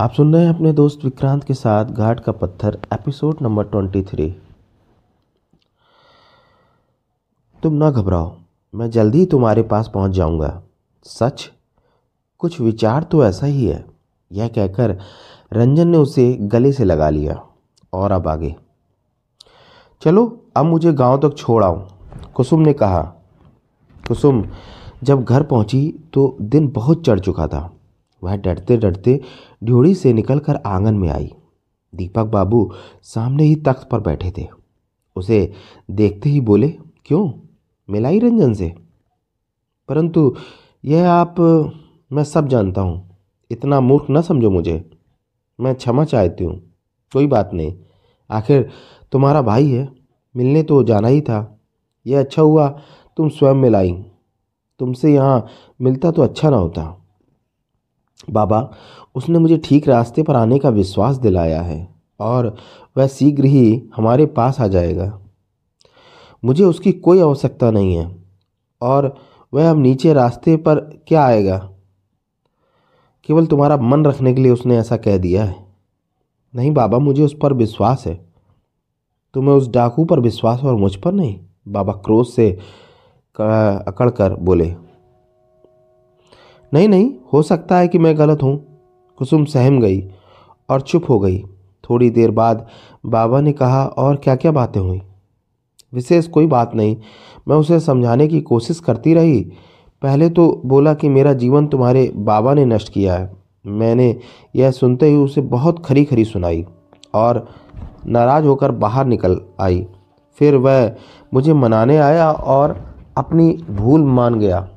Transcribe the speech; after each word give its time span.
आप 0.00 0.12
सुन 0.12 0.34
रहे 0.34 0.42
हैं 0.44 0.54
अपने 0.54 0.72
दोस्त 0.72 1.04
विक्रांत 1.04 1.44
के 1.44 1.54
साथ 1.54 1.84
घाट 1.84 2.20
का 2.20 2.32
पत्थर, 2.32 2.78
एपिसोड 2.92 3.36
नंबर 3.42 3.64
ट्वेंटी 3.64 4.02
थ्री 4.02 4.36
तुम 7.62 7.72
ना 7.72 7.90
घबराओ, 7.90 8.36
मैं 8.74 8.90
जल्दी 8.90 9.18
ही 9.18 9.26
तुम्हारे 9.26 9.62
पास 9.62 9.90
पहुँच 9.94 10.12
जाऊँगा। 10.12 10.62
सच? 11.04 11.52
कुछ 12.38 12.60
विचार 12.60 13.02
तो 13.02 13.24
ऐसा 13.24 13.46
ही 13.46 13.66
है। 13.66 13.84
यह 14.32 14.48
कहकर 14.48 14.98
रंजन 15.52 15.88
ने 15.88 15.98
उसे 15.98 16.32
गले 16.34 16.72
से 16.72 16.84
लगा 16.84 17.10
लिया 17.10 17.42
और 17.92 18.12
अब 18.12 18.28
आगे। 18.28 18.56
चलो, 20.02 20.44
अब 20.56 20.64
मुझे 20.64 20.92
गाँव 20.92 21.28
तक 21.28 21.36
छोड़ 21.36 21.64
आओ, 21.64 21.88
कुसुम 22.34 22.60
ने 22.60 22.72
कहा। 22.72 23.02
कुसुम, 24.08 24.44
जब 25.02 25.24
घर 25.24 25.42
पहुँची 25.42 26.10
तो 26.12 26.36
दिन 26.40 26.68
बहुत 26.68 27.04
चढ़ 27.04 27.20
चुका 27.20 27.46
था। 27.46 27.72
वह 28.26 28.36
डरते 28.36 28.76
डरते 28.76 29.20
ड्योढ़ी 29.62 29.94
से 29.94 30.12
निकलकर 30.12 30.56
आँगन 30.56 30.94
में 30.94 31.08
आई। 31.08 31.32
दीपक 31.94 32.24
बाबू 32.24 32.72
सामने 33.02 33.44
ही 33.44 33.56
तख्त 33.56 33.88
पर 33.88 34.00
बैठे 34.00 34.32
थे। 34.38 34.46
उसे 35.16 35.52
देखते 35.90 36.28
ही 36.28 36.40
बोले, 36.40 36.68
क्यों? 37.04 37.32
मिलाई 37.90 38.18
रंजन 38.18 38.54
से? 38.54 38.74
परंतु 39.88 40.36
यह 40.84 41.10
आप, 41.10 41.34
मैं 42.12 42.24
सब 42.24 42.48
जानता 42.48 42.80
हूँ। 42.80 43.16
इतना 43.50 43.80
मूर्ख 43.80 44.06
न 44.10 44.22
समझो 44.22 44.50
मुझे। 44.50 44.90
मैं 45.60 45.74
क्षमा 45.74 46.04
चाहती 46.04 46.44
हूँ। 46.44 46.62
कोई 47.12 47.26
बात 47.26 47.50
नहीं। 47.54 47.74
आखिर 48.30 48.70
तुम्हारा 49.12 49.42
भाई 49.42 49.70
है। 49.70 49.88
मिलने 50.36 50.62
तो 50.62 50.82
जाना 50.82 51.08
ही 51.08 51.20
था। 51.20 51.60
यह 52.06 52.20
अच्छा 52.20 52.42
हुआ 52.42 52.68
तुम 53.16 53.28
स्वयं 53.28 53.54
मिलाई। 53.54 54.04
तुमसे 54.78 55.14
यहाँ 55.14 55.46
मिलता 55.80 56.10
तो 56.10 56.22
अच्छा 56.22 56.50
ना 56.50 56.56
होता। 56.56 57.05
बाबा, 58.30 58.70
उसने 59.14 59.38
मुझे 59.38 59.56
ठीक 59.56 59.88
रास्ते 59.88 60.22
पर 60.22 60.36
आने 60.36 60.58
का 60.58 60.68
विश्वास 60.68 61.16
दिलाया 61.16 61.62
है 61.62 61.88
और 62.20 62.56
वह 62.96 63.06
शीघ्र 63.06 63.44
ही 63.44 63.82
हमारे 63.96 64.26
पास 64.26 64.60
आ 64.60 64.66
जाएगा। 64.66 65.20
मुझे 66.44 66.64
उसकी 66.64 66.92
कोई 66.92 67.20
आवश्यकता 67.20 67.70
नहीं 67.70 67.94
है 67.94 68.16
और 68.82 69.14
वह 69.54 69.70
अब 69.70 69.78
नीचे 69.78 70.12
रास्ते 70.12 70.56
पर 70.56 70.76
क्या 71.08 71.24
आएगा? 71.24 71.58
केवल 73.24 73.46
तुम्हारा 73.46 73.76
मन 73.76 74.04
रखने 74.04 74.34
के 74.34 74.42
लिए 74.42 74.52
उसने 74.52 74.76
ऐसा 74.78 74.96
कह 74.96 75.18
दिया 75.18 75.44
है। 75.44 75.66
नहीं 76.54 76.72
बाबा, 76.74 76.98
मुझे 76.98 77.22
उस 77.22 77.36
पर 77.42 77.52
विश्वास 77.52 78.06
है। 78.06 78.14
तुम्हें 79.34 79.54
उस 79.54 79.68
डाकू 79.68 80.04
पर 80.04 80.20
विश्वास 80.20 80.64
और 80.64 80.74
मुझ 80.74 80.94
पर 80.96 81.12
नहीं? 81.12 81.38
बाबा 81.68 81.92
क्रोध 81.92 82.26
से 82.26 82.50
अकड़ 83.40 84.10
कर 84.10 84.34
बोले। 84.34 84.76
नहीं 86.74 86.88
नहीं, 86.88 87.10
हो 87.32 87.42
सकता 87.42 87.78
है 87.78 87.88
कि 87.88 87.98
मैं 87.98 88.18
गलत 88.18 88.42
हूँ। 88.42 88.56
कुसुम 89.18 89.44
सहम 89.44 89.80
गई 89.80 90.02
और 90.68 90.80
चुप 90.80 91.04
हो 91.08 91.18
गई। 91.18 91.38
थोड़ी 91.84 92.10
देर 92.10 92.30
बाद 92.30 92.66
बाबा 93.06 93.40
ने 93.40 93.52
कहा, 93.52 93.84
और 93.84 94.16
क्या 94.16 94.36
क्या 94.36 94.52
बातें 94.52 94.80
हुई? 94.80 95.00
विशेष 95.94 96.26
कोई 96.26 96.46
बात 96.46 96.74
नहीं, 96.74 96.96
मैं 97.48 97.56
उसे 97.56 97.80
समझाने 97.80 98.28
की 98.28 98.40
कोशिश 98.40 98.80
करती 98.80 99.14
रही। 99.14 99.40
पहले 100.02 100.28
तो 100.28 100.62
बोला 100.66 100.94
कि 100.94 101.08
मेरा 101.08 101.32
जीवन 101.32 101.66
तुम्हारे 101.66 102.12
बाबा 102.16 102.54
ने 102.54 102.64
नष्ट 102.64 102.92
किया 102.92 103.14
है। 103.14 103.30
मैंने 103.66 104.16
यह 104.56 104.70
सुनते 104.70 105.06
ही 105.06 105.16
उसे 105.16 105.40
बहुत 105.40 105.86
खरी 105.86 106.04
खरी 106.04 106.24
सुनाई 106.24 106.64
और 107.14 107.48
नाराज़ 108.06 108.46
होकर 108.46 108.70
बाहर 108.70 109.06
निकल 109.06 109.40
आई। 109.60 109.86
फिर 110.38 110.56
वह 110.56 110.94
मुझे 111.34 111.52
मनाने 111.52 111.96
आया 111.96 112.30
और 112.32 112.76
अपनी 113.16 113.52
भूल 113.70 114.02
मान 114.02 114.34
गया। 114.34 114.68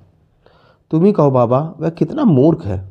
तुम 0.91 1.05
ही 1.05 1.11
कहो, 1.11 1.31
बाबा, 1.31 1.75
वह 1.79 1.89
कितना 1.89 2.23
मूर्ख 2.23 2.65
है। 2.65 2.89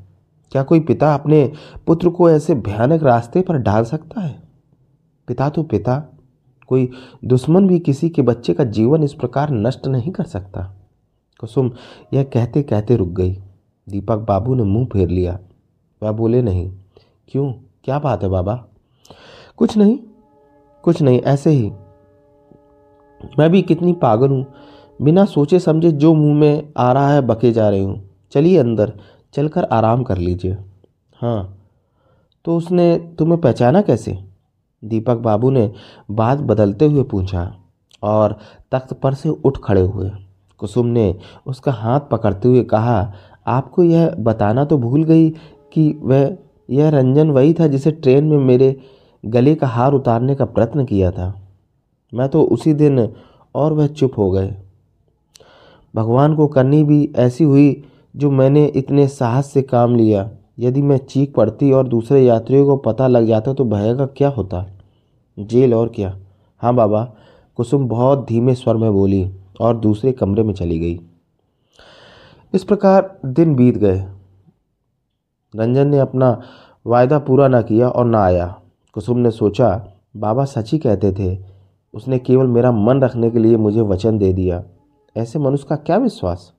क्या 0.53 0.63
कोई 0.63 0.81
पिता 0.81 1.15
अपने 1.15 1.53
पुत्र 1.87 2.09
को 2.09 2.31
ऐसे 2.31 2.55
भयानक 2.55 3.03
रास्ते 3.03 3.41
पर 3.41 3.57
डाल 3.57 3.85
सकता 3.85 4.21
है? 4.21 4.43
पिता 5.27 5.49
तो 5.49 5.63
पिता, 5.63 6.19
कोई 6.67 6.91
दुश्मन 7.25 7.69
भी 7.69 7.79
किसी 7.79 8.09
के 8.09 8.23
बच्चे 8.23 8.55
का 8.55 8.65
जीवन 8.65 9.03
इस 9.03 9.15
प्रकार 9.15 9.51
नष्ट 9.51 9.87
नहीं 9.87 10.13
कर 10.13 10.25
सकता। 10.25 10.75
कुसुम 11.41 11.73
यह 12.13 12.23
कहते 12.23 12.63
कहते 12.63 12.97
रुक 12.97 13.09
गई। 13.09 13.33
दीपक 13.89 14.17
बाबू 14.17 14.55
ने 14.55 14.63
मुँह 14.63 14.87
फेर 14.87 15.09
लिया। 15.09 15.39
वह 16.03 16.13
बोले, 16.13 16.43
नहीं, 16.43 16.73
क्यों? 17.29 17.53
क्या 17.85 17.99
बात 17.99 18.23
है, 18.23 18.29
बाबा? 18.29 18.65
कुछ 19.57 19.77
नहीं 19.77 19.99
कुछ 20.83 21.03
नहीं, 21.03 21.21
ऐसे 21.21 21.51
ही। 21.51 21.73
मैं 23.39 23.51
भी 23.51 23.63
कितनी 23.63 23.93
पागल 23.93 24.29
हूँ। 24.29 24.47
बिना 25.01 25.25
सोचे 25.25 25.59
समझे 25.59 25.91
जो 25.93 26.13
मुँह 26.15 26.35
में 26.35 26.73
आ 26.77 26.91
रहा 26.93 27.13
है, 27.13 27.21
बके 27.21 27.53
जा 27.53 27.69
रही 27.69 27.83
हूँ। 27.83 28.01
चलिए 28.33 28.59
अंदर, 28.59 28.93
चलकर 29.35 29.65
आराम 29.65 30.03
कर 30.03 30.19
लीजिए। 30.19 30.57
हाँ 31.21 31.55
तो 32.45 32.57
उसने 32.57 32.97
तुम्हें 33.19 33.41
पहचाना 33.41 33.81
कैसे? 33.83 34.19
दीपक 34.83 35.17
बाबू 35.17 35.51
ने 35.51 35.71
बात 36.11 36.39
बदलते 36.41 36.87
हुए 36.87 37.03
पूछा 37.03 37.43
और 38.03 38.37
तख्त 38.73 38.93
पर 38.93 39.15
से 39.15 39.29
उठ 39.29 39.59
खड़े 39.65 39.81
हुए। 39.81 40.11
कुसुम 40.61 40.87
ने 40.87 41.15
उसका 41.47 41.73
हाथ 41.73 42.01
पकड़ते 42.01 42.49
हुए 42.49 42.63
कहा, 42.63 43.13
आपको 43.47 43.83
यह 43.83 44.15
बताना 44.19 44.65
तो 44.65 44.79
भूल 44.79 45.05
गई 45.05 45.29
कि 45.73 45.91
वह, 46.03 46.37
यह 46.71 46.89
रंजन 46.89 47.31
वही 47.31 47.55
था 47.55 47.67
जिसे 47.67 47.91
ट्रेन 47.91 48.25
में 48.25 48.39
मेरे 48.39 48.77
गले 49.25 49.55
का 49.55 49.67
हार 49.67 49.93
उतारने 49.93 50.35
का 50.35 50.45
प्रयत्न 50.45 50.85
किया 50.85 51.11
था। 51.11 51.35
मैं 52.13 52.29
तो 52.29 52.43
उसी 52.43 52.73
दिन 52.75 53.09
और 53.55 53.73
वह 53.73 53.87
चुप 53.87 54.19
हो 54.19 54.31
गए। 54.31 54.55
भगवान 55.95 56.35
को 56.35 56.47
करनी 56.47 56.83
भी 56.85 57.13
ऐसी 57.17 57.45
हुई 57.45 57.85
जो 58.17 58.31
मैंने 58.31 58.67
इतने 58.67 59.09
साहस 59.09 59.47
से 59.47 59.63
काम 59.63 59.97
लिया। 59.97 60.31
यदि 60.59 60.83
मैं 60.83 60.99
चीख 60.99 61.35
पड़ती 61.35 61.73
और 61.73 61.89
दूसरे 61.89 62.21
यात्रियों 62.23 62.67
को 62.67 62.77
पता 62.77 63.09
लग 63.09 63.27
जाता 63.27 63.53
तो 63.53 63.65
भय 63.65 63.95
का 63.95 64.07
क्या 64.07 64.29
होता? 64.29 64.65
जेल 65.39 65.75
और 65.75 65.89
क्या? 65.89 66.17
हाँ 66.59 66.75
बाबा, 66.75 67.13
कुसुम 67.57 67.89
बहुत 67.89 68.27
धीमे 68.29 68.55
स्वर 68.55 68.77
में 68.77 68.93
बोली 68.93 69.31
और 69.61 69.77
दूसरे 69.77 70.13
कमरे 70.13 70.43
में 70.43 70.55
चली 70.55 70.79
गई। 70.79 71.01
इस 72.55 72.65
प्रकार 72.65 73.19
दिन 73.27 73.55
बीत 73.55 73.77
गए। 73.77 73.99
रंजन 75.57 75.89
ने 75.89 75.99
अपना 75.99 76.41
वायदा 76.87 77.19
पूरा 77.19 77.49
ना 77.49 77.63
किया 77.63 77.89
और 77.89 78.05
ना 78.05 78.23
आया। 78.23 78.47
कुसुम 78.95 79.19
ने 79.19 79.31
सोचा, 79.31 79.87
बाबा 80.17 80.45
सच 80.45 80.73
ही 80.73 80.79
कहते 80.79 81.13
थे, 81.13 81.39
उसने 81.95 82.19
केवल 82.19 82.47
मेरा 82.47 82.73
मन 82.73 83.01
रखने 83.01 83.31
के 83.31 83.39
लिए 83.39 83.57
मुझे 83.57 83.81
वचन 83.81 84.19
दे 84.19 84.33
दिया। 84.33 84.63
ऐसे 85.17 85.39
मनुष्य 85.39 85.67
का 85.69 85.77
क्या 85.77 85.97
विश्वास? 85.97 86.53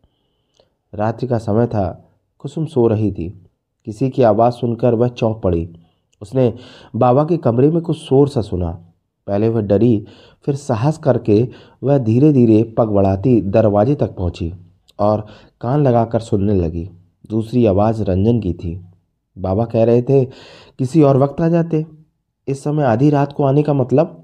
रात्रि 0.93 1.27
का 1.27 1.37
समय 1.37 1.67
था, 1.67 2.09
कुसुम 2.39 2.65
सो 2.65 2.87
रही 2.87 3.11
थी। 3.11 3.45
किसी 3.85 4.09
की 4.09 4.23
आवाज़ 4.23 4.53
सुनकर 4.53 4.93
वह 4.93 5.07
चौंक 5.07 5.41
पड़ी। 5.43 5.69
उसने 6.21 6.53
बाबा 6.95 7.23
के 7.23 7.37
कमरे 7.37 7.71
में 7.71 7.81
कुछ 7.81 7.97
शोर 7.97 8.29
सा 8.29 8.41
सुना। 8.41 8.71
पहले 9.27 9.49
वह 9.49 9.61
डरी, 9.61 10.07
फिर 10.45 10.55
साहस 10.55 10.97
करके 10.97 11.49
वह 11.83 11.97
धीरे 11.97 12.33
धीरे 12.33 12.63
पग 12.63 12.87
बढ़ाती 12.87 13.41
दरवाजे 13.41 13.95
तक 13.95 14.15
पहुँची 14.15 14.53
और 14.99 15.27
कान 15.61 15.83
लगाकर 15.83 16.19
सुनने 16.19 16.53
लगी। 16.53 16.89
दूसरी 17.29 17.65
आवाज़ 17.65 18.03
रंजन 18.03 18.39
की 18.39 18.53
थी। 18.53 18.81
बाबा 19.37 19.65
कह 19.65 19.83
रहे 19.83 20.01
थे, 20.01 20.25
किसी 20.79 21.01
और 21.01 21.17
वक्त 21.17 21.41
आ 21.41 21.47
जाते। 21.47 21.85
इस 22.47 22.63
समय 22.63 22.83
आधी 22.83 23.09
रात 23.09 23.33
को 23.33 23.43
आने 23.43 23.63
का 23.63 23.73
मतलब? 23.73 24.23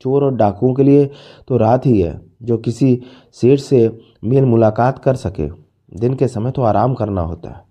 चोर 0.00 0.24
और 0.24 0.34
डाकुओं 0.34 0.72
के 0.74 0.82
लिए 0.82 1.10
तो 1.48 1.56
रात 1.56 1.86
ही 1.86 2.00
है, 2.00 2.20
जो 2.42 2.58
किसी 2.58 3.00
सेठ 3.32 3.60
से 3.60 3.88
मेल 4.24 4.44
मुलाकात 4.44 4.98
कर 4.98 5.16
सके। 5.16 5.48
दिन 5.92 6.14
के 6.14 6.28
समय 6.28 6.50
तो 6.50 6.62
आराम 6.62 6.94
करना 6.94 7.20
होता 7.20 7.50
है, 7.50 7.62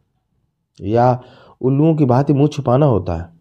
या 0.79 1.21
उल्लुओं 1.61 1.95
की 1.95 2.05
भांति 2.05 2.33
मुँह 2.33 2.47
छुपाना 2.47 2.85
होता 2.85 3.15
है। 3.15 3.31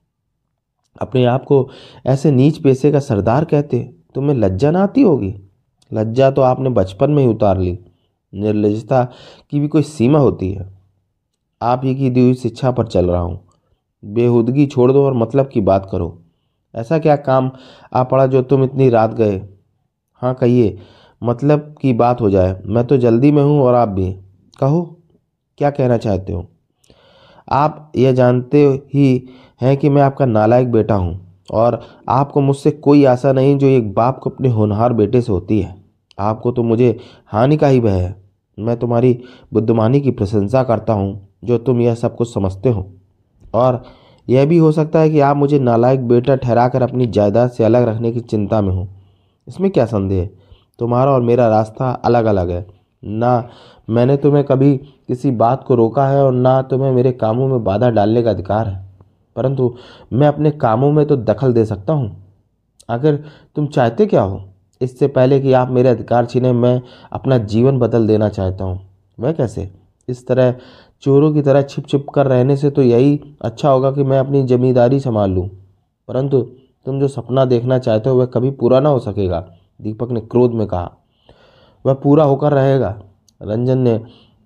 अपने 0.96 1.24
आप 1.24 1.44
को 1.44 1.68
ऐसे 2.06 2.30
नीच 2.30 2.58
पैसे 2.58 2.92
का 2.92 3.00
सरदार 3.00 3.44
कहते, 3.44 3.78
तुम्हें 4.14 4.36
लज्जा 4.36 4.70
ना 4.70 4.82
आती 4.82 5.02
होगी? 5.02 5.34
लज्जा 5.92 6.30
तो 6.30 6.42
आपने 6.42 6.70
बचपन 6.70 7.10
में 7.10 7.22
ही 7.22 7.28
उतार 7.28 7.58
ली। 7.58 7.78
निर्लजता 8.32 9.02
की 9.50 9.60
भी 9.60 9.68
कोई 9.68 9.82
सीमा 9.82 10.18
होती 10.18 10.50
है। 10.52 10.68
आप 11.60 11.80
ही 11.84 11.94
की 11.94 12.10
दी 12.10 12.20
हुई 12.20 12.34
शिक्षा 12.34 12.70
पर 12.70 12.86
चल 12.86 13.10
रहा 13.10 13.20
हूँ। 13.20 13.40
बेहुदगी 14.02 14.66
छोड़ 14.66 14.90
दो 14.92 15.04
और 15.04 15.14
मतलब 15.14 15.48
की 15.48 15.60
बात 15.60 15.88
करो। 15.92 16.21
ऐसा 16.74 16.98
क्या 16.98 17.16
काम 17.16 17.50
आ 17.92 18.02
पड़ा 18.02 18.26
जो 18.26 18.42
तुम 18.42 18.64
इतनी 18.64 18.88
रात 18.90 19.14
गए? 19.14 19.42
हाँ 20.22 20.34
कहिए 20.34 20.78
मतलब 21.22 21.74
की 21.80 21.92
बात 21.92 22.20
हो 22.20 22.30
जाए। 22.30 22.60
मैं 22.66 22.86
तो 22.86 22.96
जल्दी 22.96 23.30
में 23.32 23.42
हूँ 23.42 23.60
और 23.60 23.74
आप 23.74 23.88
भी। 23.88 24.12
कहो, 24.60 24.82
क्या 25.58 25.70
कहना 25.70 25.96
चाहते 25.96 26.32
हो? 26.32 26.46
आप 27.48 27.92
यह 27.96 28.12
जानते 28.12 28.64
ही 28.94 29.28
हैं 29.60 29.76
कि 29.76 29.88
मैं 29.88 30.02
आपका 30.02 30.26
नालायक 30.26 30.70
बेटा 30.72 30.94
हूँ 30.94 31.20
और 31.52 31.80
आपको 32.08 32.40
मुझसे 32.40 32.70
कोई 32.70 33.04
आशा 33.04 33.32
नहीं 33.32 33.56
जो 33.58 33.66
एक 33.66 33.92
बाप 33.94 34.18
को 34.18 34.30
अपने 34.30 34.48
होनहार 34.48 34.92
बेटे 34.92 35.20
से 35.20 35.32
होती 35.32 35.60
है। 35.60 35.74
आपको 36.18 36.52
तो 36.52 36.62
मुझे 36.62 36.96
हानि 37.26 37.56
का 37.56 37.66
ही 37.66 37.80
भय 37.80 37.90
है। 37.90 38.14
मैं 38.58 38.78
तुम्हारी 38.78 39.18
बुद्धिमानी 39.52 40.00
की 40.00 40.10
प्रशंसा 40.10 40.62
करता 40.62 40.92
हूँ 40.92 41.28
जो 41.44 41.58
तुम 41.58 41.80
यह 41.80 41.94
सब 41.94 42.16
कुछ 42.16 42.32
समझते 42.34 42.68
हो। 42.68 42.90
और 43.54 43.82
यह 44.28 44.46
भी 44.46 44.58
हो 44.58 44.72
सकता 44.72 44.98
है 44.98 45.10
कि 45.10 45.20
आप 45.20 45.36
मुझे 45.36 45.58
नालायक 45.58 46.08
बेटा 46.08 46.36
ठहराकर 46.36 46.82
अपनी 46.82 47.06
जायदाद 47.06 47.50
से 47.50 47.64
अलग 47.64 47.88
रखने 47.88 48.12
की 48.12 48.20
चिंता 48.20 48.60
में 48.60 48.72
हो। 48.72 48.88
इसमें 49.48 49.70
क्या 49.70 49.86
संदेह? 49.86 50.28
तुम्हारा 50.78 51.10
और 51.12 51.22
मेरा 51.22 51.48
रास्ता 51.48 51.90
अलग 51.90 52.24
अलग 52.24 52.50
है। 52.50 52.66
ना 53.04 53.48
मैंने 53.90 54.16
तुम्हें 54.16 54.44
कभी 54.44 54.76
किसी 54.76 55.30
बात 55.30 55.64
को 55.64 55.74
रोका 55.74 56.06
है 56.06 56.24
और 56.24 56.32
ना 56.32 56.62
तुम्हें 56.62 56.92
मेरे 56.92 57.12
कामों 57.12 57.48
में 57.48 57.64
बाधा 57.64 57.90
डालने 57.90 58.22
का 58.22 58.30
अधिकार 58.30 58.68
है। 58.68 58.84
परंतु 59.36 59.76
मैं 60.12 60.28
अपने 60.28 60.50
कामों 60.50 60.92
में 60.92 61.06
तो 61.06 61.16
दखल 61.16 61.52
दे 61.52 61.64
सकता 61.64 61.92
हूँ। 61.92 62.16
अगर 62.88 63.16
तुम 63.56 63.66
चाहते 63.66 64.06
क्या 64.06 64.22
हो? 64.22 64.42
इससे 64.80 65.06
पहले 65.08 65.40
कि 65.40 65.52
आप 65.52 65.70
मेरे 65.70 65.88
अधिकार 65.88 66.26
छीने, 66.26 66.52
मैं 66.52 66.82
अपना 67.12 67.38
जीवन 67.38 67.78
बदल 67.78 68.06
देना 68.06 68.28
चाहता 68.28 68.64
हूँ। 68.64 68.80
वह 69.20 69.32
कैसे? 69.32 69.81
इस 70.08 70.26
तरह 70.26 70.54
चोरों 71.02 71.32
की 71.34 71.42
तरह 71.42 71.62
छिप 71.62 71.86
छिप 71.86 72.06
कर 72.14 72.26
रहने 72.26 72.56
से 72.56 72.70
तो 72.70 72.82
यही 72.82 73.20
अच्छा 73.42 73.70
होगा 73.70 73.90
कि 73.92 74.02
मैं 74.02 74.18
अपनी 74.18 74.42
जमींदारी 74.42 75.00
संभाल 75.00 75.30
लूँ। 75.30 75.48
परंतु 76.08 76.40
तुम 76.86 77.00
जो 77.00 77.08
सपना 77.08 77.44
देखना 77.44 77.78
चाहते 77.78 78.10
हो, 78.10 78.16
वह 78.16 78.26
कभी 78.26 78.50
पूरा 78.50 78.80
ना 78.80 78.88
हो 78.88 78.98
सकेगा, 78.98 79.40
दीपक 79.82 80.10
ने 80.10 80.20
क्रोध 80.20 80.52
में 80.52 80.66
कहा। 80.66 80.92
वह 81.86 81.94
पूरा 81.94 82.24
होकर 82.24 82.52
रहेगा, 82.52 83.02
रंजन 83.42 83.78
ने 83.78 83.98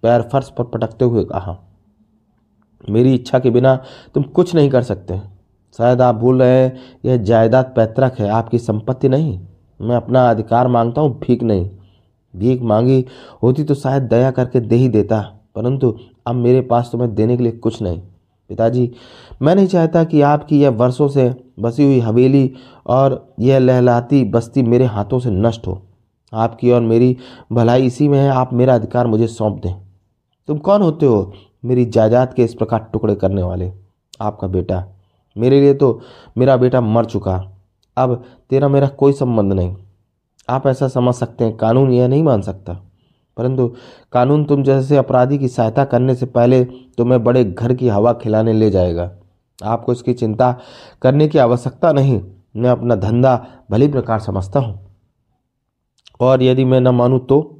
पैर 0.02 0.22
फर्श 0.22 0.52
पर 0.58 0.64
पटकते 0.64 1.04
हुए 1.04 1.24
कहा। 1.24 1.58
मेरी 2.90 3.14
इच्छा 3.14 3.38
के 3.38 3.50
बिना 3.50 3.76
तुम 4.14 4.22
कुछ 4.22 4.54
नहीं 4.54 4.70
कर 4.70 4.82
सकते। 4.82 5.20
शायद 5.78 6.02
आप 6.02 6.14
भूल 6.14 6.42
रहे 6.42 6.62
हैं, 6.62 6.76
यह 7.04 7.16
जायदाद 7.16 7.72
पैतृक 7.76 8.14
है, 8.18 8.28
आपकी 8.28 8.58
संपत्ति 8.58 9.08
नहीं। 9.08 9.40
मैं 9.80 9.96
अपना 9.96 10.30
अधिकार 10.30 10.68
माँगता 10.68 11.00
हूँ, 11.00 11.18
भीख 11.18 11.42
नहीं। 11.42 11.70
भीख 12.36 12.62
मांगी 12.62 13.04
होती 13.42 13.64
तो 13.64 13.74
शायद 13.74 14.02
दया 14.02 14.30
करके 14.30 14.60
दे 14.60 14.76
ही 14.76 14.88
देता। 14.88 15.32
परंतु 15.56 15.98
अब 16.26 16.34
मेरे 16.34 16.60
पास 16.60 16.88
तुम्हें 16.92 17.14
देने 17.14 17.36
के 17.36 17.42
लिए 17.42 17.52
कुछ 17.52 17.82
नहीं। 17.82 18.00
पिताजी, 18.48 18.92
मैं 19.42 19.54
नहीं 19.54 19.66
चाहता 19.66 20.04
कि 20.04 20.20
आपकी 20.20 20.60
यह 20.62 20.70
वर्षों 20.70 21.08
से 21.08 21.34
बसी 21.60 21.84
हुई 21.84 22.00
हवेली 22.00 22.54
और 22.86 23.34
यह 23.40 23.58
लहलाती 23.58 24.24
बस्ती 24.24 24.62
मेरे 24.62 24.84
हाथों 24.84 25.18
से 25.18 25.30
नष्ट 25.30 25.66
हो। 25.66 25.82
आपकी 26.34 26.70
और 26.70 26.80
मेरी 26.80 27.16
भलाई 27.52 27.86
इसी 27.86 28.08
में 28.08 28.18
है, 28.18 28.28
आप 28.28 28.52
मेरा 28.52 28.74
अधिकार 28.74 29.06
मुझे 29.06 29.26
सौंप 29.26 29.60
दें। 29.62 29.74
तुम 30.48 30.58
कौन 30.58 30.82
होते 30.82 31.06
हो 31.06 31.32
मेरी 31.64 31.84
जायदाद 31.84 32.34
के 32.34 32.44
इस 32.44 32.54
प्रकार 32.54 32.90
टुकड़े 32.92 33.14
करने 33.14 33.42
वाले? 33.42 33.72
आपका 34.20 34.46
बेटा। 34.46 34.84
मेरे 35.38 35.60
लिए 35.60 35.74
तो 35.74 36.00
मेरा 36.38 36.56
बेटा 36.56 36.80
मर 36.80 37.04
चुका। 37.04 37.52
अब 37.96 38.24
तेरा 38.50 38.68
मेरा 38.68 38.88
कोई 38.88 39.12
संबंध 39.12 39.52
नहीं। 39.52 39.76
आप 40.48 40.66
ऐसा 40.66 40.88
समझ 40.88 41.14
सकते 41.14 41.44
हैं, 41.44 41.56
कानून 41.56 41.90
यह 41.90 42.08
नहीं 42.08 42.22
मान 42.22 42.42
सकता। 42.42 42.85
परंतु 43.36 43.66
कानून 44.12 44.44
तुम 44.44 44.62
जैसे 44.62 44.96
अपराधी 44.96 45.38
की 45.38 45.48
सहायता 45.48 45.84
करने 45.84 46.14
से 46.14 46.26
पहले 46.26 46.64
तुम्हें 46.98 47.22
बड़े 47.24 47.44
घर 47.44 47.74
की 47.74 47.88
हवा 47.88 48.12
खिलाने 48.12 48.52
ले 48.52 48.70
जाएगा। 48.70 49.10
आपको 49.58 49.92
इसकी 49.92 50.12
चिंता 50.14 50.50
करने 51.02 51.28
की 51.28 51.38
आवश्यकता 51.38 51.92
नहीं। 51.92 52.20
मैं 52.56 52.70
अपना 52.70 52.94
धंधा 52.94 53.36
भली 53.70 53.88
प्रकार 53.88 54.20
समझता 54.20 54.60
हूँ। 54.60 54.78
और 56.20 56.42
यदि 56.42 56.64
मैं 56.64 56.80
न 56.80 56.88
मानूँ 56.88 57.18
तो? 57.26 57.52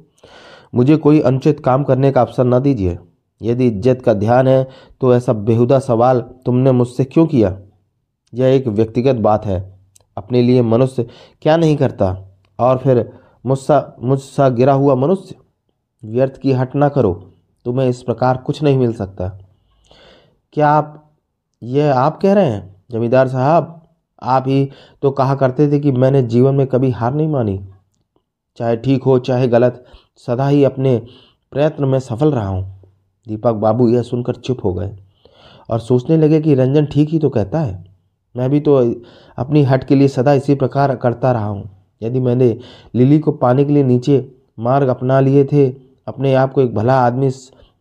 मुझे 0.75 0.97
कोई 0.97 1.19
अनुचित 1.21 1.59
काम 1.59 1.83
करने 1.83 2.11
का 2.11 2.21
अवसर 2.21 2.45
न 2.45 2.59
दीजिए। 2.59 2.97
यदि 3.41 3.67
इज़्ज़त 3.67 4.01
का 4.01 4.13
ध्यान 4.13 4.47
है 4.47 4.67
तो 5.01 5.13
ऐसा 5.15 5.33
बेहुदा 5.33 5.79
सवाल 5.79 6.19
तुमने 6.45 6.71
मुझसे 6.71 7.03
क्यों 7.05 7.25
किया? 7.27 7.57
यह 8.33 8.47
एक 8.47 8.67
व्यक्तिगत 8.67 9.15
बात 9.17 9.45
है। 9.45 9.59
अपने 10.17 10.41
लिए 10.41 10.61
मनुष्य 10.63 11.07
क्या 11.41 11.57
नहीं 11.57 11.75
करता? 11.77 12.15
और 12.59 12.77
फिर 12.77 13.09
मुझसा 13.45 13.95
मुझसा 14.01 14.49
गिरा 14.49 14.73
हुआ 14.73 14.95
मनुष्य? 14.95 15.35
व्यर्थ 16.03 16.37
की 16.37 16.51
हट 16.51 16.75
ना 16.75 16.89
करो, 16.89 17.13
तुम्हें 17.65 17.87
इस 17.89 18.01
प्रकार 18.03 18.37
कुछ 18.37 18.61
नहीं 18.63 18.77
मिल 18.77 18.93
सकता। 18.93 19.27
क्या 20.53 20.69
आप 20.69 21.03
यह 21.61 21.93
आप 21.93 22.19
कह 22.21 22.33
रहे 22.33 22.45
हैं? 22.45 22.75
जमींदार 22.91 23.27
साहब, 23.27 23.73
आप 24.21 24.43
ही 24.47 24.69
तो 25.01 25.11
कहा 25.11 25.35
करते 25.35 25.71
थे 25.71 25.79
कि 25.79 25.91
मैंने 25.91 26.21
जीवन 26.23 26.55
में 26.55 26.65
कभी 26.67 26.91
हार 26.91 27.13
नहीं 27.13 27.27
मानी। 27.27 27.59
चाहे 28.57 28.75
ठीक 28.75 29.03
हो, 29.03 29.17
चाहे 29.19 29.47
गलत, 29.47 29.83
सदा 30.27 30.47
ही 30.47 30.63
अपने 30.63 30.97
प्रयत्न 31.51 31.85
में 31.85 31.99
सफल 31.99 32.31
रहा 32.31 32.47
हूँ। 32.47 32.63
दीपक 33.27 33.53
बाबू 33.55 33.87
यह 33.89 34.01
सुनकर 34.01 34.35
चुप 34.35 34.63
हो 34.63 34.73
गए 34.73 34.95
और 35.69 35.79
सोचने 35.79 36.17
लगे 36.17 36.39
कि 36.41 36.55
रंजन 36.55 36.85
ठीक 36.85 37.09
ही 37.09 37.19
तो 37.19 37.29
कहता 37.29 37.59
है। 37.59 37.85
मैं 38.35 38.49
भी 38.49 38.59
तो 38.59 38.75
अपनी 39.37 39.63
हट 39.63 39.83
के 39.83 39.95
लिए 39.95 40.07
सदा 40.07 40.33
इसी 40.33 40.55
प्रकार 40.55 40.95
करता 40.95 41.31
रहा 41.31 41.47
हूँ। 41.47 41.69
यदि 42.01 42.19
मैंने 42.19 42.57
लिली 42.95 43.19
को 43.19 43.31
पाने 43.33 43.65
के 43.65 43.73
लिए 43.73 43.83
नीचे 43.83 44.25
मार्ग 44.59 44.87
अपना 44.87 45.19
लिए 45.19 45.43
थे 45.45 45.67
अपने 46.07 46.33
आप 46.33 46.53
को 46.53 46.61
एक 46.61 46.73
भला 46.75 46.99
आदमी 47.01 47.29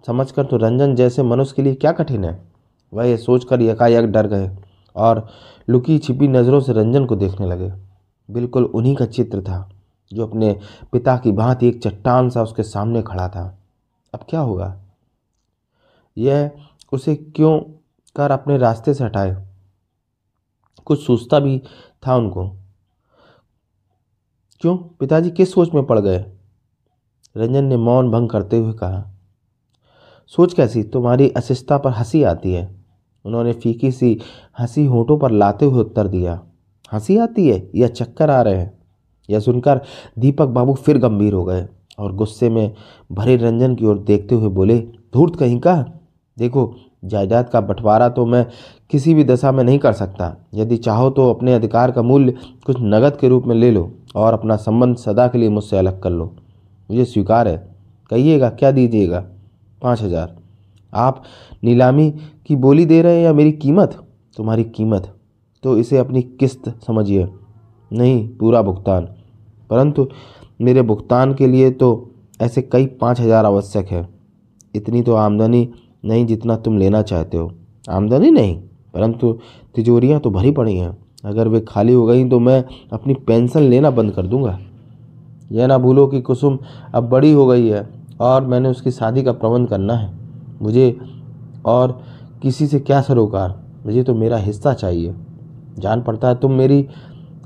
समझकर 0.07 0.45
तो 0.45 0.57
रंजन 0.57 0.95
जैसे 0.95 1.23
मनुष्य 1.23 1.53
के 1.57 1.63
लिए 1.63 1.75
क्या 1.75 1.93
कठिन 1.93 2.25
है? 2.25 2.43
वह 2.95 3.07
ये 3.07 3.17
सोचकर 3.17 3.63
यकायक 3.63 4.05
डर 4.05 4.27
गए 4.27 4.57
और 4.97 5.29
लुकी 5.69 5.99
छिपी 5.99 6.29
नज़रों 6.29 6.61
से 6.61 6.73
रंजन 6.73 7.07
को 7.07 7.17
देखने 7.17 7.47
लगे। 7.47 7.73
बिल्कुल 8.31 8.65
उन्हीं 8.65 8.97
का 8.97 9.07
चित्र 9.07 9.43
था, 9.43 9.71
जो 10.13 10.27
अपने 10.27 10.61
पिता 10.93 11.17
की 11.17 11.33
भांति 11.33 11.69
एक 11.69 11.83
चट्टान 11.83 12.31
सा 12.31 12.43
उसके 12.43 12.63
सामने 12.63 13.03
खड़ा 13.03 13.29
था। 13.29 13.59
अब 14.15 14.21
क्या 14.29 14.41
होगा? 14.41 14.77
यह 16.19 16.51
उसे 16.93 17.15
क्यों 17.17 17.59
कर 18.17 18.31
अपने 18.31 18.59
रास्ते 18.59 18.95
से 18.95 19.05
हटाए? 19.05 19.47
कुछ 20.85 21.07
सोचता 21.07 21.39
भी 21.39 21.63
था 22.07 22.17
उनको। 22.17 22.49
क्यों? 24.61 24.77
पिताजी 24.77 25.31
किस 25.31 25.53
सोच 25.53 25.75
में 25.75 25.85
पड़ 25.85 25.99
गए? 26.01 26.36
रंजन 27.37 27.65
ने 27.65 27.77
मौन 27.77 28.11
भंग 28.11 28.29
करते 28.29 28.59
हुए 28.59 28.73
कहा, 28.73 29.05
सोच 30.33 30.53
कैसी, 30.55 30.83
तुम्हारी 30.83 31.29
अशिष्टता 31.31 31.79
पर 31.79 31.91
हँसी 31.91 32.23
आती 32.23 32.53
है। 32.53 32.69
उन्होंने 33.25 33.53
फीकी 33.53 33.91
सी 33.93 34.19
हँसी 34.61 34.85
होठों 34.87 35.19
पर 35.19 35.31
लाते 35.31 35.67
हुए 35.67 35.81
उत्तर 35.81 36.09
दिया, 36.09 36.41
हँसी 36.93 37.17
आती 37.19 37.49
है 37.49 37.69
या 37.75 37.89
चक्कर 37.89 38.31
आ 38.31 38.41
रहे 38.43 38.57
हैं? 38.57 38.73
यह 39.29 39.41
सुनकर 39.41 39.81
दीपक 40.19 40.49
बाबू 40.49 40.75
फिर 40.77 40.99
गंभीर 40.99 41.33
हो 41.33 41.45
गए 41.45 41.67
और 41.99 42.15
गुस्से 42.15 42.49
में 42.51 42.75
भरे 43.13 43.37
रंजन 43.37 43.75
की 43.75 43.87
ओर 43.87 43.99
देखते 43.99 44.35
हुए 44.35 44.49
बोले, 44.51 44.79
धूर्त 45.15 45.37
कहीं 45.37 45.59
का? 45.61 45.75
देखो, 46.37 46.75
जायदाद 47.05 47.49
का 47.49 47.61
बंटवारा 47.61 48.09
तो 48.09 48.25
मैं 48.27 48.47
किसी 48.91 49.15
भी 49.15 49.25
दशा 49.25 49.53
में 49.53 49.63
नहीं 49.65 49.79
कर 49.79 49.93
सकता। 49.93 50.35
यदि 50.55 50.77
चाहो 50.77 51.11
तो 51.11 51.31
अपने 51.31 51.55
अधिकार 51.55 51.91
का 51.91 52.03
मूल्य 52.03 52.35
कुछ 52.67 52.77
नगद 52.81 53.17
के 53.17 53.29
रूप 53.29 53.45
में 53.47 53.55
ले 53.57 53.71
लो 53.71 53.91
और 54.17 54.33
अपना 54.33 54.57
संबंध 54.57 54.97
सदा 54.97 55.27
के 55.29 55.39
लिए 55.39 55.49
मुझसे 55.49 55.79
अलग 55.79 56.01
कर 56.03 56.11
लो। 56.11 56.35
मुझे 56.89 57.05
स्वीकार 57.05 57.49
है। 57.49 57.57
कहिएगा, 58.11 58.49
क्या 58.51 58.71
दीजिएगा? 58.71 59.21
पाँच 59.83 60.03
हज़ार। 60.03 60.37
आप 60.93 61.23
नीलामी 61.65 62.11
की 62.47 62.57
बोली 62.57 62.85
दे 62.87 63.01
रहे 63.03 63.17
हैं 63.17 63.25
या 63.25 63.33
मेरी 63.33 63.53
कीमत? 63.55 63.97
तुम्हारी 64.37 64.65
कीमत। 64.67 65.13
तो 65.65 65.77
इसे 65.79 65.99
अपनी 65.99 66.23
किस्त 66.23 66.69
समझिए। 66.87 67.27
नहीं, 67.91 68.29
पूरा 68.31 68.63
भुगतान। 68.63 69.09
परंतु 69.71 70.09
मेरे 70.61 70.83
भुगतान 70.83 71.35
के 71.35 71.47
लिए 71.47 71.71
तो 71.71 71.89
ऐसे 72.41 72.63
कई 72.63 72.87
पाँच 73.01 73.21
हज़ार 73.21 73.45
आवश्यक 73.45 73.87
है। 73.87 74.07
इतनी 74.75 75.03
तो 75.03 75.15
आमदनी 75.15 75.69
नहीं 76.05 76.27
जितना 76.27 76.57
तुम 76.57 76.79
लेना 76.79 77.03
चाहते 77.03 77.37
हो। 77.37 77.51
आमदनी 77.89 78.31
नहीं, 78.31 78.57
परंतु 78.95 79.33
तिजोरियाँ 79.75 80.21
तो 80.21 80.31
भरी 80.31 80.51
पड़ी 80.51 80.77
हैं। 80.77 80.97
अगर 81.25 81.49
वे 81.49 81.61
खाली 81.61 81.93
हो 81.93 82.05
गई 82.07 82.29
तो 82.29 82.39
मैं 82.41 82.63
अपनी 82.93 83.15
पेंशन 83.17 83.61
लेना 83.61 83.91
बंद 83.91 84.13
कर 84.13 84.27
दूँगा। 84.27 84.59
यह 85.51 85.67
ना 85.67 85.79
भूलो 85.79 86.07
कि 86.07 86.21
कुसुम 86.21 86.59
अब 86.95 87.09
बड़ी 87.09 87.33
हो 87.33 87.47
गई 87.47 87.69
है 87.69 87.89
और 88.21 88.47
मैंने 88.47 88.69
उसकी 88.69 88.91
शादी 88.91 89.23
का 89.23 89.33
प्रबंध 89.33 89.69
करना 89.69 89.95
है। 89.95 90.11
मुझे 90.63 90.99
और 91.67 92.01
किसी 92.43 92.67
से 92.67 92.81
क्या 92.81 93.01
सरोकार? 93.01 93.55
मुझे 93.87 94.03
तो 94.03 94.15
मेरा 94.15 94.37
हिस्सा 94.37 94.73
चाहिए। 94.75 95.15
जान 95.79 96.03
पड़ता 96.03 96.29
है 96.29 96.35
तुम 96.35 96.53
मेरी 96.53 96.87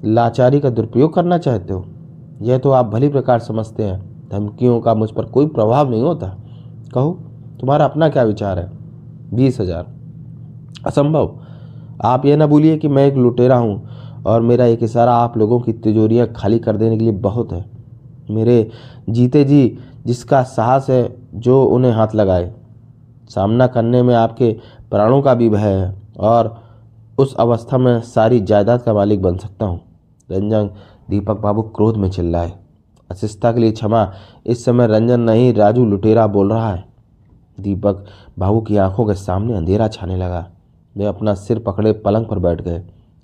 लाचारी 0.05 0.61
का 0.61 0.71
दुरुपयोग 0.71 1.15
करना 1.15 1.39
चाहते 1.39 1.73
हो। 1.73 1.85
यह 2.43 2.59
तो 2.59 2.71
आप 2.71 2.87
भली 2.87 3.09
प्रकार 3.09 3.39
समझते 3.39 3.83
हैं। 3.83 4.29
धमकियों 4.29 4.81
का 4.81 4.95
मुझ 4.95 5.11
पर 5.11 5.25
कोई 5.25 5.47
प्रभाव 5.47 5.91
नहीं 5.91 6.03
होता। 6.03 6.27
कहो, 6.95 7.13
तुम्हारा 7.61 7.85
अपना 7.85 8.09
क्या 8.09 8.23
विचार 8.23 8.59
है? 8.59 8.71
बीस 9.35 9.61
हज़ार। 9.61 9.87
असंभव। 10.87 11.39
आप 12.05 12.25
यह 12.27 12.37
ना 12.37 12.47
भूलिए 12.47 12.77
कि 12.77 12.89
मैं 12.89 13.07
एक 13.07 13.15
लुटेरा 13.15 13.57
हूँ 13.57 14.23
और 14.27 14.41
मेरा 14.41 14.65
एक 14.65 14.83
इशारा 14.83 15.15
आप 15.15 15.37
लोगों 15.39 15.61
की 15.61 15.73
तिजोरियाँ 15.73 16.27
खाली 16.27 16.59
कर 16.59 16.77
देने 16.77 16.99
के 16.99 17.05
लिए 17.05 17.13
बहुत 17.13 17.53
है। 17.53 17.70
मेरे 18.31 18.71
जीते 19.09 19.45
जी 19.45 19.79
जिसका 20.07 20.43
साहस 20.43 20.91
है, 20.91 21.17
जो 21.35 21.65
उन्हें 21.65 21.93
हाथ 21.93 22.09
लगाए। 22.15 22.55
सामना 23.29 23.67
करने 23.67 24.03
में 24.03 24.15
आपके 24.15 24.57
प्राणों 24.91 25.23
का 25.23 25.35
भी 25.35 25.49
भय 25.49 25.59
है 25.59 26.03
और 26.19 26.63
उस 27.19 27.35
अवस्था 27.35 27.79
में 27.79 28.01
सारी 28.01 28.41
जायदाद 28.41 28.83
का 28.83 28.95
मालिक 28.95 29.23
बन 29.23 29.37
सकता 29.37 29.67
हूँ। 29.67 29.81
रंजन 30.31 30.71
दीपक 31.11 31.41
बाबू 31.41 31.63
क्रोध 31.63 31.97
में 31.97 32.11
चिल्लाए। 32.11 32.53
अशिष्टता 33.11 33.53
के 33.53 33.61
लिए 33.61 33.73
क्षमा, 33.73 34.13
इस 34.47 34.65
समय 34.65 34.87
रंजन 34.87 35.21
नहीं, 35.21 35.55
राजू 35.55 35.85
लुटेरा 35.85 36.27
बोल 36.27 36.53
रहा 36.53 36.75
है। 36.75 36.85
दीपक 37.61 38.07
बाबू 38.39 38.61
की 38.61 38.77
आँखों 38.77 39.07
के 39.07 39.15
सामने 39.15 39.57
अंधेरा 39.57 39.89
छाने 39.89 40.17
लगा। 40.17 40.49
वे 40.97 41.05
अपना 41.05 41.35
सिर 41.35 41.59
पकड़े 41.59 41.93
पलंग 41.93 42.27
पर 42.27 42.39
बैठ 42.39 42.61
गए। 42.61 42.81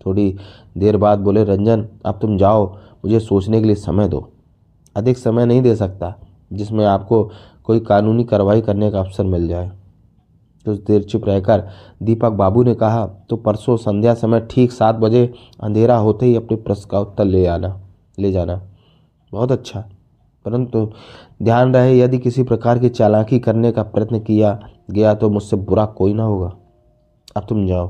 थोड़ी 0.06 0.36
देर 0.78 0.96
बाद 0.96 1.18
बोले, 1.18 1.44
रंजन, 1.44 1.86
अब 2.04 2.18
तुम 2.22 2.38
जाओ, 2.38 2.74
मुझे 2.74 3.20
सोचने 3.20 3.60
के 3.60 3.66
लिए 3.66 3.74
समय 3.74 4.08
दो। 4.08 4.30
अधिक 4.96 5.18
समय 5.18 5.46
नहीं 5.46 5.62
दे 5.62 5.74
सकता, 5.76 6.14
जिसमें 6.52 6.84
आपको 6.86 7.22
कोई 7.64 7.80
कानूनी 7.80 8.24
कार्रवाई 8.24 8.60
करने 8.60 8.90
का 8.90 9.00
अवसर 9.00 9.24
मिल 9.24 9.48
जाए। 9.48 9.70
कुछ 10.66 10.78
देर 10.80 11.02
चुप 11.02 11.26
रहकर 11.26 11.62
दीपक 12.02 12.32
बाबू 12.32 12.62
ने 12.62 12.74
कहा 12.74 13.06
तो 13.30 13.36
परसों 13.36 13.76
संध्या 13.76 14.14
समय 14.14 14.40
ठीक 14.50 14.72
सात 14.72 14.94
बजे 14.94 15.32
अंधेरा 15.60 15.96
होते 15.96 16.26
ही 16.26 16.36
अपने 16.36 16.56
प्रश्न 16.56 16.88
का 16.90 17.00
उत्तर 17.00 17.24
ले 17.24 17.46
आना, 17.46 17.80
ले 18.18 18.32
जाना। 18.32 18.60
बहुत 19.32 19.52
अच्छा। 19.52 19.80
परंतु 20.44 20.84
ध्यान 21.42 21.74
रहे, 21.74 21.98
यदि 21.98 22.18
किसी 22.18 22.42
प्रकार 22.42 22.78
की 22.78 22.88
चालाकी 22.88 23.38
करने 23.38 23.72
का 23.72 23.82
प्रयत्न 23.82 24.18
किया 24.20 24.58
गया 24.90 25.14
तो 25.14 25.30
मुझसे 25.30 25.56
बुरा 25.58 25.84
कोई 25.86 26.14
ना 26.14 26.22
होगा। 26.22 26.52
अब 27.36 27.46
तुम 27.48 27.66
जाओ। 27.66 27.86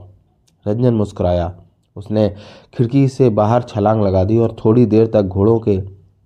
रंजन 0.66 0.94
मुस्कुराया। 0.94 1.52
उसने 1.96 2.28
खिड़की 2.74 3.06
से 3.08 3.28
बाहर 3.30 3.62
छलांग 3.62 4.02
लगा 4.02 4.24
दी 4.24 4.38
और 4.38 4.56
थोड़ी 4.64 4.86
देर 4.86 5.06
तक 5.06 5.22
घोड़ों 5.22 5.58
के 5.58 5.76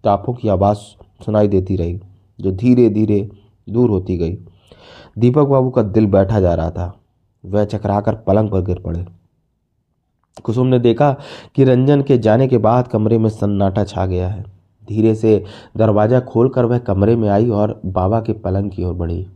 टापों 0.05 0.35
की 0.35 0.49
आवाज़ 0.49 0.77
सुनाई 1.25 1.49
देती 1.49 1.77
रही, 1.77 2.01
जो 2.41 2.53
धीरे 2.53 2.91
धीरे 2.91 3.31
दूर 3.71 3.91
होती 3.91 4.17
गई। 4.17 4.39
दीपक 5.19 5.45
बाबू 5.45 5.71
का 5.71 5.83
दिल 5.83 6.07
बैठा 6.07 6.41
जा 6.41 6.55
रहा 6.55 6.71
था। 6.71 6.97
वह 7.47 7.65
चकराकर 7.65 8.15
पलंग 8.15 8.51
पर 8.51 8.61
गिर 8.61 8.79
पड़े। 8.79 9.07
कुसुम 10.45 10.67
ने 10.67 10.79
देखा 10.79 11.17
कि 11.55 11.65
रंजन 11.65 12.03
के 12.03 12.19
जाने 12.19 12.49
के 12.49 12.59
बाद 12.59 12.89
कमरे 12.89 13.19
में 13.19 13.31
सन्नाटा 13.31 13.85
छा 13.85 14.07
गया 14.07 14.29
है। 14.29 14.45
धीरे 14.89 15.15
से 15.15 15.45
दरवाज़ा 15.77 16.21
खोलकर 16.21 16.65
वह 16.65 16.79
कमरे 16.79 17.17
में 17.17 17.29
आई 17.29 17.49
और 17.49 17.81
बाबा 17.87 18.21
के 18.21 18.33
पलंग 18.33 18.71
की 18.71 18.85
ओर 18.85 18.95
बढ़ी। 18.95 19.27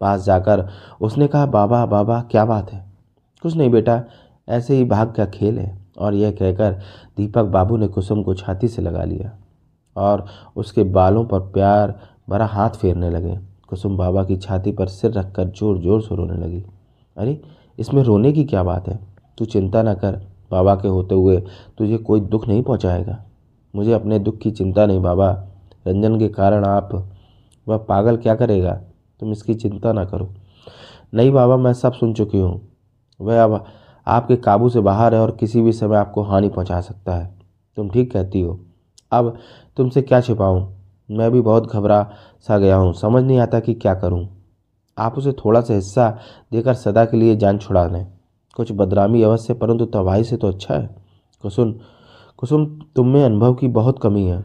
पास 0.00 0.24
जाकर 0.24 0.68
उसने 1.00 1.26
कहा, 1.26 1.46
बाबा 1.46 1.86
बाबा, 1.86 2.20
क्या 2.20 2.44
बात 2.44 2.72
है? 2.72 2.84
कुछ 3.42 3.56
नहीं 3.56 3.70
बेटा, 3.70 4.02
ऐसे 4.48 4.76
ही 4.76 4.84
भाग 4.84 5.12
का 5.12 5.26
खेल 5.26 5.58
है। 5.58 5.78
और 5.98 6.14
यह 6.14 6.30
कहकर 6.30 6.72
दीपक 7.16 7.44
बाबू 7.44 7.76
ने 7.76 7.88
कुसुम 7.88 8.22
को 8.22 8.34
छाती 8.34 8.68
से 8.68 8.82
लगा 8.82 9.04
लिया। 9.04 9.39
और 9.96 10.26
उसके 10.56 10.82
बालों 10.82 11.24
पर 11.24 11.40
प्यार 11.40 11.94
भरा 12.28 12.46
हाथ 12.46 12.70
फेरने 12.70 13.10
लगे। 13.10 13.38
कुसुम 13.68 13.96
बाबा 13.96 14.24
की 14.24 14.36
छाती 14.36 14.72
पर 14.72 14.86
सिर 14.86 15.12
रखकर 15.12 15.48
ज़ोर 15.48 15.78
ज़ोर 15.78 16.02
से 16.02 16.16
रोने 16.16 16.36
लगी। 16.36 16.64
अरे, 17.16 17.40
इसमें 17.78 18.02
रोने 18.02 18.32
की 18.32 18.44
क्या 18.44 18.62
बात 18.62 18.88
है? 18.88 18.98
तू 19.38 19.44
चिंता 19.44 19.82
ना 19.82 19.94
कर, 19.94 20.20
बाबा 20.50 20.74
के 20.74 20.88
होते 20.88 21.14
हुए 21.14 21.36
तुझे 21.78 21.96
कोई 21.96 22.20
दुख 22.20 22.48
नहीं 22.48 22.62
पहुंचाएगा। 22.62 23.24
मुझे 23.74 23.92
अपने 23.92 24.18
दुख 24.18 24.38
की 24.38 24.50
चिंता 24.50 24.86
नहीं 24.86 25.02
बाबा। 25.02 25.30
रंजन 25.86 26.18
के 26.18 26.28
कारण 26.28 26.64
आप, 26.64 26.92
वह 27.66 27.76
पागल 27.76 28.16
क्या 28.16 28.34
करेगा? 28.34 28.72
तुम 29.20 29.32
इसकी 29.32 29.54
चिंता 29.54 29.92
ना 29.92 30.04
करो। 30.04 30.30
नहीं 31.14 31.30
बाबा, 31.32 31.56
मैं 31.56 31.72
सब 31.72 31.92
सुन 31.92 32.14
चुकी 32.14 32.38
हूँ। 32.38 32.60
वह 33.20 33.42
अब 33.44 33.64
आपके 34.06 34.36
काबू 34.36 34.68
से 34.68 34.80
बाहर 34.80 35.14
है 35.14 35.20
और 35.20 35.30
किसी 35.30 35.62
भी 35.62 35.72
समय 35.72 35.96
आपको 35.96 36.22
हानि 36.22 36.48
पहुँचा 36.48 36.80
सकता 36.80 37.14
है। 37.14 37.34
तुम 37.76 37.90
ठीक 37.90 38.12
कहती 38.12 38.40
हो। 38.40 38.60
अब 39.12 39.36
तुमसे 39.76 40.02
क्या 40.02 40.20
छिपाऊं? 40.20 40.66
मैं 41.10 41.30
भी 41.30 41.40
बहुत 41.40 41.66
घबरा 41.66 42.02
सा 42.40 42.58
गया 42.58 42.76
हूँ। 42.76 42.92
समझ 42.92 43.22
नहीं 43.24 43.38
आता 43.38 43.60
कि 43.60 43.74
क्या 43.74 43.94
करूँ। 43.94 44.28
आप 44.98 45.18
उसे 45.18 45.32
थोड़ा 45.32 45.60
सा 45.60 45.74
हिस्सा 45.74 46.18
देकर 46.52 46.74
सदा 46.74 47.04
के 47.04 47.16
लिए 47.16 47.36
जान 47.36 47.58
छुड़ा 47.58 47.86
लें। 47.86 48.06
कुछ 48.56 48.72
बदनामी 48.72 49.22
अवश्य, 49.22 49.54
परंतु 49.54 49.86
तबाही 49.86 50.24
से 50.24 50.36
तो 50.36 50.48
अच्छा 50.48 50.74
है। 50.74 50.96
कुसुम 51.42 51.74
कुसुम, 52.38 52.66
तुम 52.96 53.08
में 53.08 53.24
अनुभव 53.24 53.54
की 53.54 53.68
बहुत 53.68 53.98
कमी 54.02 54.24
है, 54.24 54.44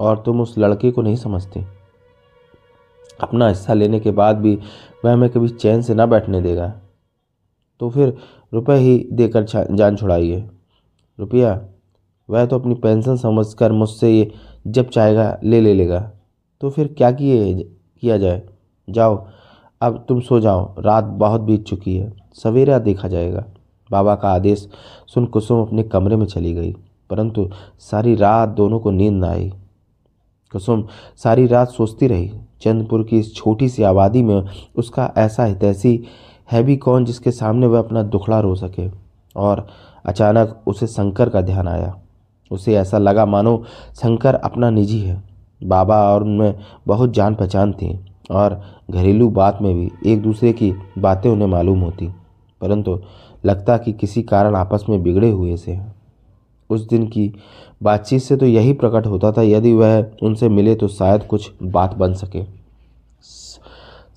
और 0.00 0.22
तुम 0.26 0.40
उस 0.40 0.58
लड़के 0.58 0.90
को 0.90 1.02
नहीं 1.02 1.16
समझती। 1.16 1.64
अपना 3.20 3.48
हिस्सा 3.48 3.74
लेने 3.74 4.00
के 4.00 4.10
बाद 4.10 4.36
भी 4.36 4.58
वह 5.04 5.12
हमें 5.12 5.30
कभी 5.30 5.48
चैन 5.48 5.82
से 5.82 5.94
ना 5.94 6.06
बैठने 6.06 6.40
देगा। 6.40 6.72
तो 7.80 7.90
फिर 7.90 8.16
रुपए 8.54 8.74
ही 8.74 9.08
देकर 9.12 9.42
जान 9.70 9.96
छुड़ाइए। 9.96 10.48
रुपया 11.18 11.54
वह 12.30 12.46
तो 12.46 12.58
अपनी 12.58 12.74
पेंशन 12.74 13.16
समझकर 13.16 13.72
मुझसे 13.72 14.10
ये 14.10 14.32
जब 14.66 14.88
चाहेगा 14.88 15.38
ले 15.44 15.60
ले 15.60 15.74
लेगा। 15.74 16.10
तो 16.60 16.70
फिर 16.70 16.94
क्या 16.98 17.10
किए 17.10 17.54
किया 18.00 18.18
जाए? 18.18 18.42
जाओ, 18.90 19.26
अब 19.80 20.04
तुम 20.08 20.20
सो 20.20 20.40
जाओ। 20.40 20.74
रात 20.78 21.04
बहुत 21.04 21.40
बीत 21.40 21.64
चुकी 21.64 21.96
है। 21.96 22.12
सवेरा 22.34 22.78
देखा 22.78 23.08
जाएगा। 23.08 23.44
बाबा 23.90 24.14
का 24.14 24.28
आदेश 24.28 24.68
सुन 25.14 25.26
कुसुम 25.26 25.62
अपने 25.62 25.82
कमरे 25.82 26.16
में 26.16 26.26
चली 26.26 26.54
गई। 26.54 26.72
परंतु 27.10 27.50
सारी 27.78 28.14
रात 28.14 28.48
दोनों 28.48 28.78
को 28.78 28.90
नींद 28.90 29.14
न 29.14 29.24
आई। 29.24 29.52
कुसुम 30.52 30.86
सारी 31.16 31.46
रात 31.46 31.68
सोचती 31.68 32.06
रही। 32.06 32.32
चंदपुर 32.60 33.02
की 33.02 33.18
इस 33.18 33.34
छोटी 33.34 33.68
सी 33.68 33.82
आबादी 33.82 34.22
में 34.22 34.44
उसका 34.76 35.12
ऐसा 35.16 35.44
हितैषी 35.44 36.04
है 36.52 36.62
भी 36.62 36.76
कौन 36.76 37.04
जिसके 37.04 37.30
सामने 37.30 37.66
वह 37.66 37.78
अपना 37.78 38.02
दुखड़ा 38.02 38.40
रो 38.40 38.54
सके? 38.54 38.90
और 39.36 39.66
अचानक 40.06 40.62
उसे 40.66 40.86
शंकर 40.86 41.28
का 41.28 41.40
ध्यान 41.40 41.68
आया। 41.68 41.98
उसे 42.50 42.74
ऐसा 42.76 42.98
लगा, 42.98 43.26
मानो 43.26 43.62
शंकर 43.94 44.34
अपना 44.34 44.70
निजी 44.70 45.00
है। 45.00 45.22
बाबा 45.60 45.96
और 46.04 46.22
उनमें 46.22 46.54
बहुत 46.86 47.12
जान 47.12 47.34
पहचान 47.34 47.72
थी 47.72 47.98
और 48.30 48.60
घरेलू 48.90 49.28
बात 49.30 49.58
में 49.62 49.74
भी 49.74 49.90
एक 50.06 50.22
दूसरे 50.22 50.52
की 50.52 50.72
बातें 50.98 51.30
उन्हें 51.30 51.48
मालूम 51.48 51.80
होती, 51.80 52.08
परंतु 52.60 52.98
लगता 53.44 53.76
कि 53.76 53.92
किसी 53.92 54.22
कारण 54.24 54.56
आपस 54.56 54.84
में 54.88 55.02
बिगड़े 55.02 55.30
हुए 55.30 55.56
से। 55.56 55.72
हैं 55.72 55.94
उस 56.70 56.86
दिन 56.88 57.06
की 57.06 57.32
बातचीत 57.82 58.22
से 58.22 58.36
तो 58.36 58.46
यही 58.46 58.72
प्रकट 58.74 59.06
होता 59.06 59.30
था, 59.32 59.42
यदि 59.42 59.72
वह 59.72 60.04
उनसे 60.22 60.48
मिले 60.48 60.74
तो 60.74 60.88
शायद 60.88 61.24
कुछ 61.24 61.50
बात 61.62 61.94
बन 61.94 62.14
सके। 62.14 62.42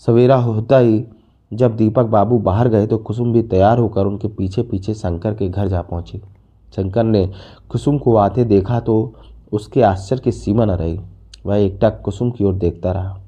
सवेरा 0.01 0.35
होता 0.37 0.77
ही 0.77 1.03
जब 1.51 1.75
दीपक 1.75 2.05
बाबू 2.05 2.37
बाहर 2.39 2.67
गए 2.67 2.87
तो 2.87 2.97
कुसुम 2.99 3.31
भी 3.33 3.41
तैयार 3.43 3.77
होकर 3.77 4.05
उनके 4.05 4.27
पीछे 4.29 4.61
पीछे 4.63 4.93
शंकर 4.93 5.33
के 5.33 5.49
घर 5.49 5.67
जा 5.67 5.81
पहुँची। 5.81 6.21
शंकर 6.75 7.03
ने 7.03 7.31
कुसुम 7.69 7.97
को 7.97 8.15
आते 8.15 8.43
देखा 8.43 8.79
तो 8.79 9.13
उसके 9.51 9.81
आश्चर्य 9.81 10.21
की 10.21 10.31
सीमा 10.31 10.65
न 10.65 10.71
रही। 10.71 10.99
वह 11.45 11.57
एकटक 11.57 12.01
कुसुम 12.01 12.31
की 12.31 12.43
ओर 12.43 12.53
देखता 12.53 12.91
रहा। 12.91 13.19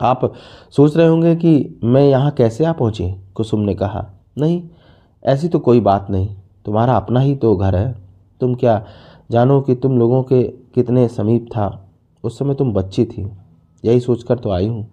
आप 0.00 0.32
सोच 0.70 0.96
रहे 0.96 1.06
होंगे 1.06 1.36
कि 1.36 1.80
मैं 1.84 2.08
यहाँ 2.08 2.30
कैसे 2.30 2.64
आ 2.64 2.72
पहुँची? 2.72 3.14
कुसुम 3.34 3.60
ने 3.60 3.74
कहा, 3.74 4.06
नहीं, 4.38 4.62
ऐसी 5.24 5.48
तो 5.48 5.58
कोई 5.58 5.80
बात 5.80 6.06
नहीं। 6.10 6.36
तुम्हारा 6.64 6.96
अपना 6.96 7.20
ही 7.20 7.36
तो 7.36 7.56
घर 7.56 7.76
है। 7.76 7.94
तुम 8.40 8.54
क्या 8.54 8.86
जानो 9.30 9.60
कि 9.60 9.74
तुम 9.74 9.98
लोगों 9.98 10.22
के 10.22 10.42
कितने 10.42 11.08
समीप 11.08 11.46
था। 11.46 11.88
उस 12.24 12.38
समय 12.38 12.54
तुम 12.54 12.72
बच्ची 12.72 13.04
थी। 13.04 13.30
यही 13.84 14.00
सोचकर 14.00 14.38
तो 14.38 14.50
आई 14.50 14.68
हूँ। 14.68 14.86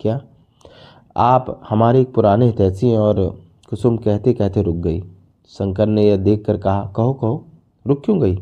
क्या? 0.00 0.20
आप 1.16 1.60
हमारे 1.68 2.00
एक 2.00 2.14
पुराने 2.14 2.46
हितैषी 2.46 2.90
हैं 2.90 2.98
और 2.98 3.40
कुसुम 3.70 3.96
कहते 3.96 4.32
कहते 4.32 4.62
रुक 4.62 4.76
गई। 4.76 5.02
शंकर 5.48 5.86
ने 5.86 6.08
यह 6.08 6.16
देख 6.16 6.44
कर 6.46 6.56
कहा, 6.56 6.92
कहो 6.96 7.12
कहो, 7.12 7.44
रुक 7.86 8.04
क्यों 8.04 8.20
गई? 8.20 8.38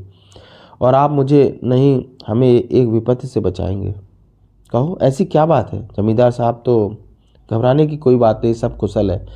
और 0.80 0.94
आप 0.94 1.10
मुझे 1.10 1.60
नहीं, 1.64 2.04
हमें 2.26 2.48
एक 2.48 2.88
विपत्ति 2.88 3.28
से 3.28 3.40
बचाएँगे। 3.40 3.94
कहो, 4.72 4.98
ऐसी 5.02 5.24
क्या 5.24 5.46
बात 5.46 5.72
है? 5.72 5.88
जमींदार 5.96 6.30
साहब 6.30 6.62
तो 6.66 6.96
घबराने 7.50 7.86
की 7.86 7.96
कोई 7.96 8.16
बात 8.16 8.40
नहीं, 8.44 8.54
सब 8.54 8.76
कुशल 8.76 9.10
है। 9.10 9.26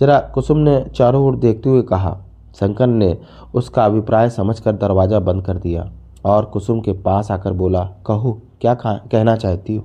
जरा 0.00 0.18
कुसुम 0.20 0.58
ने 0.58 0.86
चारों 0.94 1.24
ओर 1.24 1.36
देखते 1.36 1.68
हुए 1.68 1.82
कहा। 1.82 2.18
शंकर 2.60 2.86
ने 2.86 3.18
उसका 3.54 3.84
अभिप्राय 3.84 4.30
समझकर 4.30 4.72
दरवाज़ा 4.72 5.20
बंद 5.20 5.44
कर 5.44 5.56
दिया 5.58 5.92
और 6.24 6.44
कुसुम 6.44 6.80
के 6.80 6.92
पास 6.92 7.30
आकर 7.30 7.52
बोला, 7.52 7.84
कहो, 8.06 8.42
क्या 8.60 8.74
कहना 8.84 9.36
चाहती 9.36 9.76
हो? 9.76 9.84